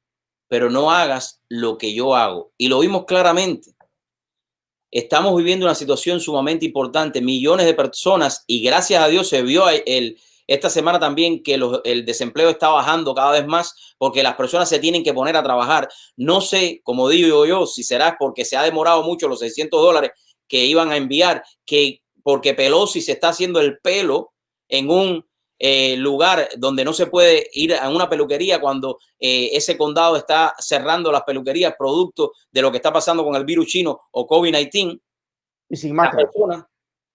pero 0.48 0.70
no 0.70 0.92
hagas 0.92 1.42
lo 1.48 1.78
que 1.78 1.94
yo 1.94 2.16
hago. 2.16 2.52
Y 2.58 2.68
lo 2.70 2.80
vimos 2.80 3.06
claramente. 3.06 3.73
Estamos 4.94 5.36
viviendo 5.36 5.66
una 5.66 5.74
situación 5.74 6.20
sumamente 6.20 6.68
importante. 6.68 7.20
Millones 7.20 7.66
de 7.66 7.74
personas, 7.74 8.44
y 8.46 8.62
gracias 8.62 9.02
a 9.02 9.08
Dios 9.08 9.28
se 9.28 9.42
vio 9.42 9.66
el, 9.68 10.20
esta 10.46 10.70
semana 10.70 11.00
también 11.00 11.42
que 11.42 11.60
el 11.84 12.06
desempleo 12.06 12.52
está 12.52 12.70
bajando 12.70 13.16
cada 13.16 13.32
vez 13.32 13.48
más 13.48 13.96
porque 13.98 14.22
las 14.22 14.36
personas 14.36 14.70
se 14.70 14.78
tienen 14.78 15.04
que 15.04 15.12
poner 15.12 15.36
a 15.36 15.42
trabajar. 15.42 15.90
No 16.16 16.42
sé, 16.42 16.82
como 16.84 17.10
digo 17.10 17.44
yo, 17.48 17.66
si 17.66 17.82
será 17.82 18.18
porque 18.20 18.46
se 18.46 18.56
ha 18.56 18.62
demorado 18.62 19.02
mucho 19.02 19.28
los 19.28 19.40
600 19.40 19.82
dólares 19.82 20.12
que 20.48 20.64
iban 20.64 20.92
a 20.92 20.98
enviar, 20.98 21.44
que 21.66 22.04
porque 22.22 22.54
Pelosi 22.54 23.02
se 23.02 23.14
está 23.14 23.30
haciendo 23.30 23.62
el 23.62 23.80
pelo 23.80 24.34
en 24.70 24.92
un 24.92 25.26
eh, 25.60 25.96
lugar 25.98 26.50
donde 26.58 26.84
no 26.84 26.94
se 26.94 27.08
puede 27.08 27.50
ir 27.54 27.76
a 27.76 27.90
una 27.90 28.10
peluquería 28.10 28.60
cuando 28.60 29.00
eh, 29.20 29.50
ese 29.54 29.78
condado 29.78 30.18
está 30.18 30.54
cerrando 30.60 31.12
las 31.12 31.24
peluquerías 31.24 31.76
producto 31.78 32.34
de 32.52 32.62
lo 32.62 32.72
que 32.72 32.78
está 32.78 32.92
pasando 32.92 33.24
con 33.24 33.36
el 33.36 33.46
virus 33.46 33.68
chino 33.68 34.02
o 34.12 34.28
COVID-19. 34.28 35.00
Y 35.70 35.76
sin 35.78 35.96
más. 35.96 36.14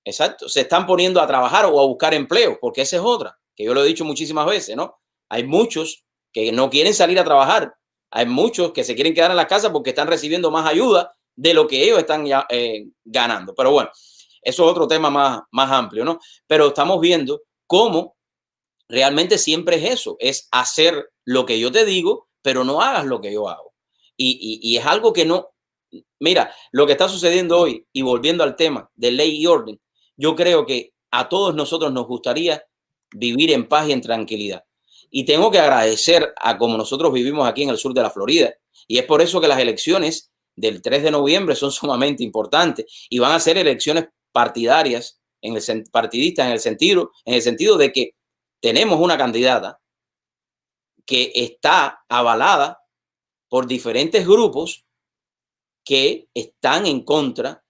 Exacto, 0.04 0.48
se 0.48 0.62
están 0.62 0.86
poniendo 0.86 1.20
a 1.20 1.26
trabajar 1.26 1.66
o 1.66 1.78
a 1.78 1.86
buscar 1.86 2.14
empleo, 2.14 2.58
porque 2.60 2.80
esa 2.80 2.96
es 2.96 3.02
otra, 3.04 3.38
que 3.54 3.64
yo 3.64 3.74
lo 3.74 3.84
he 3.84 3.86
dicho 3.86 4.06
muchísimas 4.06 4.46
veces, 4.46 4.74
¿no? 4.74 4.98
Hay 5.28 5.44
muchos 5.44 6.04
que 6.32 6.50
no 6.50 6.70
quieren 6.70 6.94
salir 6.94 7.18
a 7.18 7.24
trabajar, 7.24 7.74
hay 8.10 8.24
muchos 8.24 8.72
que 8.72 8.84
se 8.84 8.94
quieren 8.94 9.12
quedar 9.12 9.30
en 9.30 9.36
la 9.36 9.46
casa 9.46 9.70
porque 9.70 9.90
están 9.90 10.08
recibiendo 10.08 10.50
más 10.50 10.66
ayuda 10.66 11.14
de 11.36 11.52
lo 11.52 11.68
que 11.68 11.84
ellos 11.84 11.98
están 11.98 12.24
ya, 12.24 12.46
eh, 12.48 12.86
ganando. 13.04 13.54
Pero 13.54 13.70
bueno, 13.70 13.90
eso 14.40 14.64
es 14.64 14.70
otro 14.70 14.88
tema 14.88 15.10
más, 15.10 15.42
más 15.50 15.70
amplio, 15.70 16.04
¿no? 16.04 16.18
Pero 16.46 16.68
estamos 16.68 17.00
viendo 17.00 17.42
cómo 17.66 18.16
realmente 18.88 19.38
siempre 19.38 19.76
es 19.76 19.92
eso, 19.92 20.16
es 20.18 20.48
hacer 20.50 21.10
lo 21.24 21.46
que 21.46 21.58
yo 21.58 21.70
te 21.70 21.84
digo, 21.84 22.28
pero 22.42 22.64
no 22.64 22.80
hagas 22.80 23.06
lo 23.06 23.20
que 23.20 23.32
yo 23.32 23.48
hago. 23.48 23.74
Y, 24.16 24.58
y 24.62 24.76
es 24.76 24.86
algo 24.86 25.12
que 25.12 25.24
no, 25.24 25.50
mira, 26.20 26.52
lo 26.72 26.86
que 26.86 26.92
está 26.92 27.08
sucediendo 27.08 27.58
hoy, 27.58 27.86
y 27.92 28.02
volviendo 28.02 28.44
al 28.44 28.56
tema 28.56 28.90
de 28.94 29.12
ley 29.12 29.36
y 29.36 29.46
orden, 29.46 29.80
yo 30.16 30.34
creo 30.34 30.66
que 30.66 30.92
a 31.10 31.28
todos 31.28 31.54
nosotros 31.54 31.92
nos 31.92 32.06
gustaría 32.06 32.64
vivir 33.12 33.52
en 33.52 33.68
paz 33.68 33.88
y 33.88 33.92
en 33.92 34.00
tranquilidad. 34.00 34.64
Y 35.10 35.24
tengo 35.24 35.50
que 35.50 35.58
agradecer 35.58 36.34
a 36.40 36.58
como 36.58 36.76
nosotros 36.76 37.12
vivimos 37.12 37.48
aquí 37.48 37.62
en 37.62 37.70
el 37.70 37.78
sur 37.78 37.94
de 37.94 38.02
la 38.02 38.10
Florida. 38.10 38.52
Y 38.86 38.98
es 38.98 39.04
por 39.04 39.22
eso 39.22 39.40
que 39.40 39.48
las 39.48 39.58
elecciones 39.58 40.30
del 40.54 40.82
3 40.82 41.04
de 41.04 41.10
noviembre 41.10 41.54
son 41.54 41.70
sumamente 41.72 42.22
importantes 42.22 43.06
y 43.08 43.18
van 43.18 43.32
a 43.32 43.40
ser 43.40 43.56
elecciones 43.56 44.06
partidarias, 44.32 45.20
en 45.40 45.56
el, 45.56 45.84
partidistas 45.90 46.46
en 46.46 46.52
el 46.52 46.60
sentido, 46.60 47.12
en 47.24 47.34
el 47.34 47.42
sentido 47.42 47.78
de 47.78 47.92
que 47.92 48.14
tenemos 48.60 49.00
una 49.00 49.16
candidata 49.16 49.80
que 51.06 51.32
está 51.34 52.04
avalada 52.08 52.84
por 53.48 53.66
diferentes 53.66 54.26
grupos 54.26 54.84
que 55.84 56.28
están 56.34 56.86
en 56.86 57.02
contra 57.02 57.64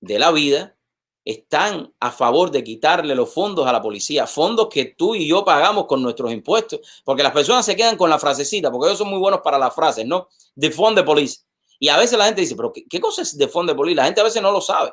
de 0.00 0.18
la 0.18 0.30
vida 0.30 0.76
están 1.24 1.92
a 2.00 2.10
favor 2.10 2.50
de 2.50 2.64
quitarle 2.64 3.14
los 3.14 3.32
fondos 3.32 3.66
a 3.66 3.72
la 3.72 3.82
policía, 3.82 4.26
fondos 4.26 4.68
que 4.68 4.86
tú 4.96 5.14
y 5.14 5.28
yo 5.28 5.44
pagamos 5.44 5.86
con 5.86 6.02
nuestros 6.02 6.32
impuestos, 6.32 6.80
porque 7.04 7.22
las 7.22 7.32
personas 7.32 7.64
se 7.64 7.76
quedan 7.76 7.96
con 7.96 8.10
la 8.10 8.18
frasecita, 8.18 8.70
porque 8.70 8.88
ellos 8.88 8.98
son 8.98 9.10
muy 9.10 9.18
buenos 9.18 9.40
para 9.42 9.58
las 9.58 9.74
frases, 9.74 10.06
¿no? 10.06 10.28
De 10.54 10.70
fund 10.70 10.96
de 10.96 11.04
police. 11.04 11.42
Y 11.78 11.88
a 11.88 11.98
veces 11.98 12.18
la 12.18 12.26
gente 12.26 12.40
dice, 12.40 12.56
pero 12.56 12.72
¿qué, 12.72 13.00
cosa 13.00 13.22
es 13.22 13.36
de 13.36 13.48
fund 13.48 13.68
de 13.68 13.74
police? 13.74 13.96
La 13.96 14.04
gente 14.04 14.20
a 14.20 14.24
veces 14.24 14.42
no 14.42 14.50
lo 14.50 14.60
sabe. 14.60 14.92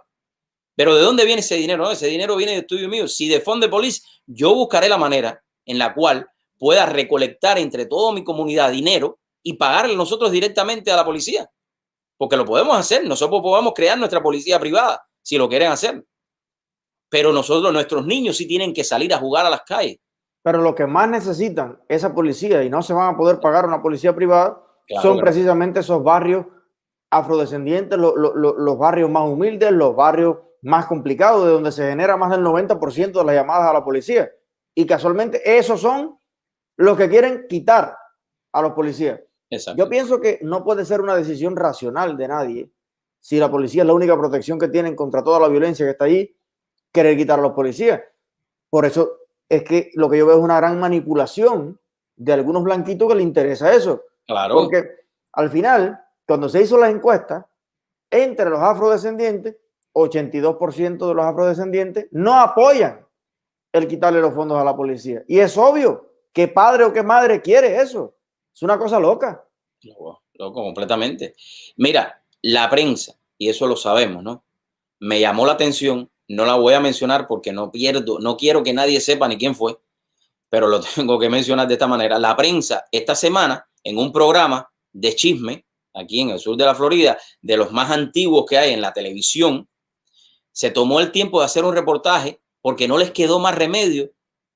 Pero 0.77 0.95
¿de 0.95 1.01
dónde 1.01 1.25
viene 1.25 1.41
ese 1.41 1.55
dinero? 1.55 1.91
ese 1.91 2.07
dinero 2.07 2.37
viene 2.37 2.61
de 2.61 2.65
y 2.69 2.87
mío. 2.87 3.09
Si 3.09 3.27
de 3.27 3.41
fund 3.41 3.61
de 3.61 3.67
police, 3.67 4.03
yo 4.25 4.55
buscaré 4.55 4.87
la 4.87 4.97
manera 4.97 5.43
en 5.65 5.77
la 5.77 5.93
cual 5.93 6.25
pueda 6.57 6.85
recolectar 6.85 7.57
entre 7.57 7.85
toda 7.85 8.13
mi 8.13 8.23
comunidad 8.23 8.71
dinero 8.71 9.19
y 9.43 9.55
pagarle 9.55 9.97
nosotros 9.97 10.31
directamente 10.31 10.89
a 10.89 10.95
la 10.95 11.03
policía. 11.03 11.51
Porque 12.15 12.37
lo 12.37 12.45
podemos 12.45 12.77
hacer. 12.77 13.03
Nosotros 13.05 13.41
podemos 13.41 13.73
crear 13.75 13.97
nuestra 13.97 14.23
policía 14.23 14.57
privada 14.57 15.05
si 15.21 15.37
lo 15.37 15.49
quieren 15.49 15.73
hacer 15.73 16.05
pero 17.09 17.31
nosotros, 17.31 17.71
nuestros 17.71 18.05
niños 18.05 18.37
sí 18.37 18.47
tienen 18.47 18.73
que 18.73 18.83
salir 18.83 19.13
a 19.13 19.17
jugar 19.17 19.45
a 19.45 19.49
las 19.49 19.61
calles. 19.61 19.99
Pero 20.43 20.61
lo 20.61 20.75
que 20.75 20.87
más 20.87 21.09
necesitan 21.09 21.79
esa 21.87 22.13
policía 22.13 22.63
y 22.63 22.69
no 22.69 22.81
se 22.81 22.93
van 22.93 23.13
a 23.13 23.17
poder 23.17 23.39
pagar 23.39 23.65
una 23.65 23.81
policía 23.81 24.15
privada 24.15 24.61
son 25.01 25.19
precisamente 25.19 25.81
esos 25.81 26.01
barrios 26.01 26.45
afrodescendientes, 27.09 27.97
los 27.97 28.77
barrios 28.77 29.09
más 29.09 29.23
humildes, 29.27 29.71
los 29.71 29.95
barrios 29.95 30.37
más 30.61 30.85
complicados, 30.85 31.45
de 31.45 31.51
donde 31.51 31.71
se 31.71 31.87
genera 31.87 32.17
más 32.17 32.31
del 32.31 32.41
90% 32.41 33.11
de 33.11 33.23
las 33.23 33.35
llamadas 33.35 33.69
a 33.69 33.73
la 33.73 33.83
policía. 33.83 34.29
Y 34.75 34.85
casualmente 34.85 35.57
esos 35.57 35.81
son 35.81 36.19
los 36.75 36.97
que 36.97 37.09
quieren 37.09 37.45
quitar 37.47 37.97
a 38.51 38.61
los 38.61 38.73
policías. 38.73 39.19
Yo 39.75 39.87
pienso 39.87 40.19
que 40.19 40.39
no 40.41 40.63
puede 40.63 40.83
ser 40.83 40.99
una 41.01 41.15
decisión 41.15 41.55
racional 41.55 42.17
de 42.17 42.27
nadie 42.27 42.71
si 43.19 43.39
la 43.39 43.49
policía 43.49 43.83
es 43.83 43.87
la 43.87 43.93
única 43.93 44.17
protección 44.17 44.59
que 44.59 44.67
tienen 44.67 44.95
contra 44.95 45.23
toda 45.23 45.39
la 45.39 45.47
violencia 45.47 45.85
que 45.85 45.91
está 45.91 46.05
ahí 46.05 46.35
querer 46.91 47.17
quitar 47.17 47.39
a 47.39 47.41
los 47.41 47.53
policías. 47.53 48.01
Por 48.69 48.85
eso 48.85 49.17
es 49.49 49.63
que 49.63 49.91
lo 49.95 50.09
que 50.09 50.17
yo 50.17 50.25
veo 50.27 50.37
es 50.37 50.43
una 50.43 50.57
gran 50.57 50.79
manipulación 50.79 51.79
de 52.15 52.33
algunos 52.33 52.63
blanquitos 52.63 53.07
que 53.07 53.15
le 53.15 53.23
interesa 53.23 53.73
eso. 53.73 54.03
Claro. 54.25 54.55
Porque 54.55 54.89
al 55.33 55.49
final, 55.49 56.03
cuando 56.27 56.49
se 56.49 56.61
hizo 56.61 56.77
la 56.77 56.89
encuesta, 56.89 57.49
entre 58.11 58.49
los 58.49 58.59
afrodescendientes, 58.59 59.55
82% 59.93 61.07
de 61.07 61.13
los 61.13 61.25
afrodescendientes 61.25 62.07
no 62.11 62.39
apoyan 62.39 63.05
el 63.71 63.87
quitarle 63.87 64.21
los 64.21 64.33
fondos 64.33 64.59
a 64.59 64.63
la 64.63 64.75
policía. 64.75 65.23
Y 65.27 65.39
es 65.39 65.57
obvio 65.57 66.13
que 66.31 66.47
padre 66.47 66.83
o 66.83 66.93
que 66.93 67.03
madre 67.03 67.41
quiere 67.41 67.77
eso. 67.81 68.15
Es 68.53 68.61
una 68.61 68.77
cosa 68.77 68.99
loca. 68.99 69.43
Loco, 69.81 70.23
loco, 70.33 70.63
completamente. 70.63 71.35
Mira, 71.77 72.23
la 72.41 72.69
prensa, 72.69 73.15
y 73.37 73.49
eso 73.49 73.67
lo 73.67 73.75
sabemos, 73.75 74.23
¿no? 74.23 74.43
Me 74.99 75.19
llamó 75.19 75.45
la 75.45 75.53
atención 75.53 76.09
no 76.27 76.45
la 76.45 76.55
voy 76.55 76.73
a 76.73 76.79
mencionar 76.79 77.27
porque 77.27 77.53
no 77.53 77.71
pierdo, 77.71 78.19
no 78.19 78.37
quiero 78.37 78.63
que 78.63 78.73
nadie 78.73 78.99
sepa 78.99 79.27
ni 79.27 79.37
quién 79.37 79.55
fue, 79.55 79.79
pero 80.49 80.67
lo 80.67 80.81
tengo 80.95 81.17
que 81.19 81.29
mencionar 81.29 81.67
de 81.67 81.75
esta 81.75 81.87
manera. 81.87 82.19
La 82.19 82.35
prensa 82.35 82.85
esta 82.91 83.15
semana 83.15 83.67
en 83.83 83.97
un 83.97 84.11
programa 84.11 84.69
de 84.91 85.15
chisme 85.15 85.65
aquí 85.97 86.21
en 86.21 86.29
el 86.29 86.39
sur 86.39 86.55
de 86.55 86.65
la 86.65 86.75
Florida, 86.75 87.17
de 87.41 87.57
los 87.57 87.71
más 87.71 87.91
antiguos 87.91 88.45
que 88.47 88.57
hay 88.57 88.73
en 88.73 88.81
la 88.81 88.93
televisión, 88.93 89.67
se 90.51 90.71
tomó 90.71 90.99
el 90.99 91.11
tiempo 91.11 91.39
de 91.39 91.45
hacer 91.45 91.65
un 91.65 91.75
reportaje 91.75 92.41
porque 92.61 92.87
no 92.87 92.97
les 92.97 93.11
quedó 93.11 93.39
más 93.39 93.55
remedio, 93.55 94.11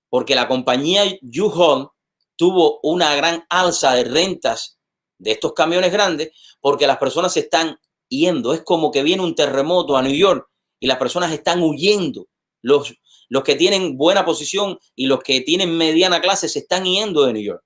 porque 0.09 0.35
la 0.35 0.47
compañía 0.47 1.03
U-Haul 1.21 1.89
tuvo 2.35 2.79
una 2.83 3.15
gran 3.15 3.45
alza 3.49 3.93
de 3.93 4.03
rentas 4.03 4.79
de 5.17 5.31
estos 5.31 5.53
camiones 5.53 5.91
grandes 5.91 6.31
porque 6.59 6.87
las 6.87 6.97
personas 6.97 7.33
se 7.33 7.41
están 7.41 7.79
yendo. 8.09 8.53
Es 8.53 8.61
como 8.61 8.91
que 8.91 9.03
viene 9.03 9.23
un 9.23 9.35
terremoto 9.35 9.95
a 9.95 10.01
New 10.01 10.15
York 10.15 10.47
y 10.79 10.87
las 10.87 10.97
personas 10.97 11.31
están 11.31 11.61
huyendo. 11.61 12.27
Los, 12.61 12.93
los 13.29 13.43
que 13.43 13.55
tienen 13.55 13.97
buena 13.97 14.25
posición 14.25 14.77
y 14.95 15.05
los 15.05 15.21
que 15.21 15.41
tienen 15.41 15.77
mediana 15.77 16.19
clase 16.19 16.49
se 16.49 16.59
están 16.59 16.85
yendo 16.85 17.23
de 17.23 17.33
New 17.33 17.43
York. 17.43 17.63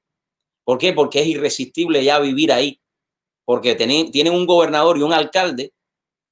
¿Por 0.63 0.77
qué? 0.77 0.93
Porque 0.93 1.21
es 1.21 1.27
irresistible 1.27 2.03
ya 2.03 2.19
vivir 2.19 2.51
ahí. 2.51 2.81
Porque 3.45 3.75
tienen, 3.75 4.33
un 4.33 4.45
gobernador 4.45 4.97
y 4.97 5.03
un 5.03 5.13
alcalde, 5.13 5.73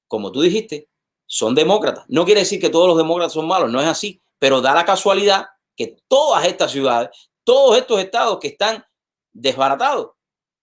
como 0.08 0.32
tú 0.32 0.42
dijiste, 0.42 0.88
son 1.26 1.54
demócratas. 1.54 2.04
No 2.08 2.24
quiere 2.24 2.40
decir 2.40 2.60
que 2.60 2.70
todos 2.70 2.88
los 2.88 2.96
demócratas 2.96 3.32
son 3.32 3.46
malos, 3.46 3.70
no 3.70 3.80
es 3.80 3.86
así, 3.86 4.20
pero 4.38 4.60
da 4.60 4.74
la 4.74 4.84
casualidad 4.84 5.46
que 5.76 5.96
todas 6.08 6.44
estas 6.44 6.72
ciudades, 6.72 7.30
todos 7.44 7.78
estos 7.78 8.00
estados 8.00 8.38
que 8.40 8.48
están 8.48 8.84
desbaratados, 9.32 10.10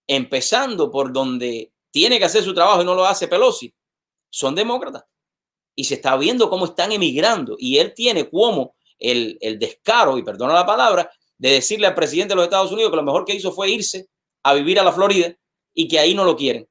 empezando 0.08 0.92
por 0.92 1.12
donde 1.12 1.72
tiene 1.90 2.20
que 2.20 2.26
hacer 2.26 2.44
su 2.44 2.54
trabajo 2.54 2.82
y 2.82 2.86
no 2.86 2.96
lo 2.96 3.06
hace 3.06 3.28
Pelosi, 3.28 3.74
son 4.30 4.56
demócratas 4.56 5.04
y 5.76 5.84
se 5.84 5.96
está 5.96 6.18
viendo 6.18 6.50
cómo 6.50 6.66
están 6.66 6.92
emigrando. 6.92 7.56
Y 7.58 7.78
él 7.78 7.94
tiene 7.94 8.30
como 8.30 8.76
el, 9.00 9.38
descaro, 9.60 10.18
y 10.18 10.24
perdona 10.24 10.54
la 10.54 10.66
palabra, 10.66 11.10
de 11.38 11.54
decirle 11.54 11.88
al 11.88 11.96
presidente 11.96 12.34
de 12.34 12.36
los 12.36 12.44
Estados 12.44 12.72
Unidos 12.72 12.92
que 12.92 12.98
lo 12.98 13.04
mejor 13.04 13.26
que 13.26 13.34
hizo 13.34 13.52
fue 13.52 13.70
irse 13.72 14.08
a 14.44 14.54
vivir 14.54 14.80
a 14.80 14.84
la 14.84 14.92
Florida 14.92 15.36
y 15.74 15.88
que 15.88 16.00
ahí 16.00 16.14
no 16.14 16.24
lo 16.24 16.36
quieren. 16.36 16.68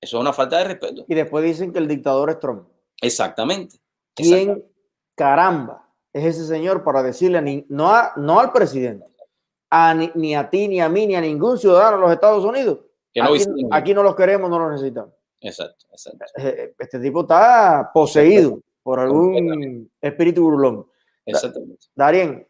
Eso 0.00 0.16
es 0.16 0.20
una 0.20 0.32
falta 0.32 0.58
de 0.58 0.64
respeto. 0.64 1.04
Y 1.08 1.14
después 1.14 1.44
dicen 1.44 1.72
que 1.72 1.78
el 1.78 1.86
dictador 1.86 2.30
es 2.30 2.40
Trump. 2.40 2.66
Exactamente. 3.00 3.78
¿Quién 4.14 4.64
caramba 5.14 5.88
es 6.12 6.24
ese 6.36 6.46
señor 6.46 6.82
para 6.82 7.02
decirle 7.02 7.40
ni, 7.40 7.64
no, 7.68 7.90
a, 7.90 8.12
no 8.16 8.40
al 8.40 8.52
presidente, 8.52 9.06
a, 9.70 9.94
ni, 9.94 10.34
a 10.34 10.50
ti, 10.50 10.68
ni 10.68 10.80
a 10.80 10.88
mí, 10.88 11.06
ni 11.06 11.14
a 11.14 11.20
ningún 11.20 11.56
ciudadano 11.56 11.96
de 11.96 12.02
los 12.02 12.12
Estados 12.12 12.44
Unidos? 12.44 12.80
aquí, 13.20 13.44
aquí 13.70 13.94
no 13.94 14.02
los 14.02 14.16
queremos, 14.16 14.50
no 14.50 14.58
los 14.58 14.72
necesitamos. 14.72 15.14
Exacto, 15.40 15.86
exacto. 15.90 16.24
Eh, 16.36 16.54
eh, 16.58 16.74
este 16.78 16.98
tipo 16.98 17.22
está 17.22 17.90
poseído 17.92 18.60
por 18.82 19.00
algún 19.00 19.90
espíritu 20.00 20.42
burlón. 20.42 20.86
Exactamente. 21.24 21.86
Darien, 21.94 22.46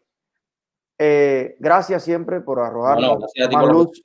eh, 0.97 1.55
gracias 1.59 2.03
siempre 2.03 2.41
por 2.41 2.59
arrojarnos 2.59 3.19
más 3.51 3.67
luz 3.67 4.01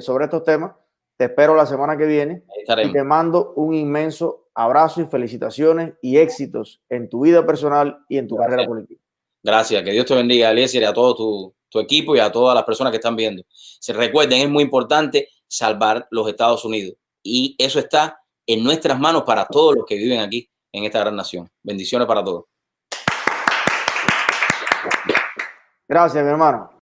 sobre 0.00 0.24
estos 0.24 0.44
temas. 0.44 0.72
Te 1.16 1.24
espero 1.24 1.54
la 1.54 1.66
semana 1.66 1.96
que 1.96 2.04
viene 2.04 2.44
y 2.84 2.92
te 2.92 3.02
mando 3.02 3.54
un 3.54 3.74
inmenso 3.74 4.48
abrazo 4.54 5.00
y 5.00 5.06
felicitaciones 5.06 5.94
y 6.02 6.18
éxitos 6.18 6.82
en 6.88 7.08
tu 7.08 7.20
vida 7.20 7.46
personal 7.46 7.98
y 8.08 8.18
en 8.18 8.28
tu 8.28 8.36
carrera 8.36 8.66
política. 8.66 9.00
Gracias, 9.42 9.82
que 9.82 9.92
Dios 9.92 10.06
te 10.06 10.14
bendiga, 10.14 10.50
Eliezer, 10.50 10.82
y 10.82 10.84
a 10.84 10.92
todo 10.92 11.14
tu, 11.14 11.54
tu, 11.68 11.78
equipo 11.78 12.16
y 12.16 12.18
a 12.18 12.32
todas 12.32 12.54
las 12.54 12.64
personas 12.64 12.90
que 12.90 12.96
están 12.96 13.16
viendo. 13.16 13.44
Se 13.48 13.92
recuerden, 13.92 14.40
es 14.40 14.50
muy 14.50 14.64
importante 14.64 15.28
salvar 15.46 16.06
los 16.10 16.28
Estados 16.28 16.64
Unidos 16.64 16.96
y 17.22 17.54
eso 17.58 17.78
está 17.78 18.16
en 18.46 18.62
nuestras 18.64 18.98
manos 18.98 19.22
para 19.22 19.46
todos 19.46 19.76
los 19.76 19.86
que 19.86 19.96
viven 19.96 20.20
aquí 20.20 20.50
en 20.72 20.84
esta 20.84 21.00
gran 21.00 21.16
nación. 21.16 21.48
Bendiciones 21.62 22.06
para 22.06 22.22
todos. 22.24 22.44
Gracias, 25.88 26.24
mi 26.24 26.30
hermano. 26.30 26.75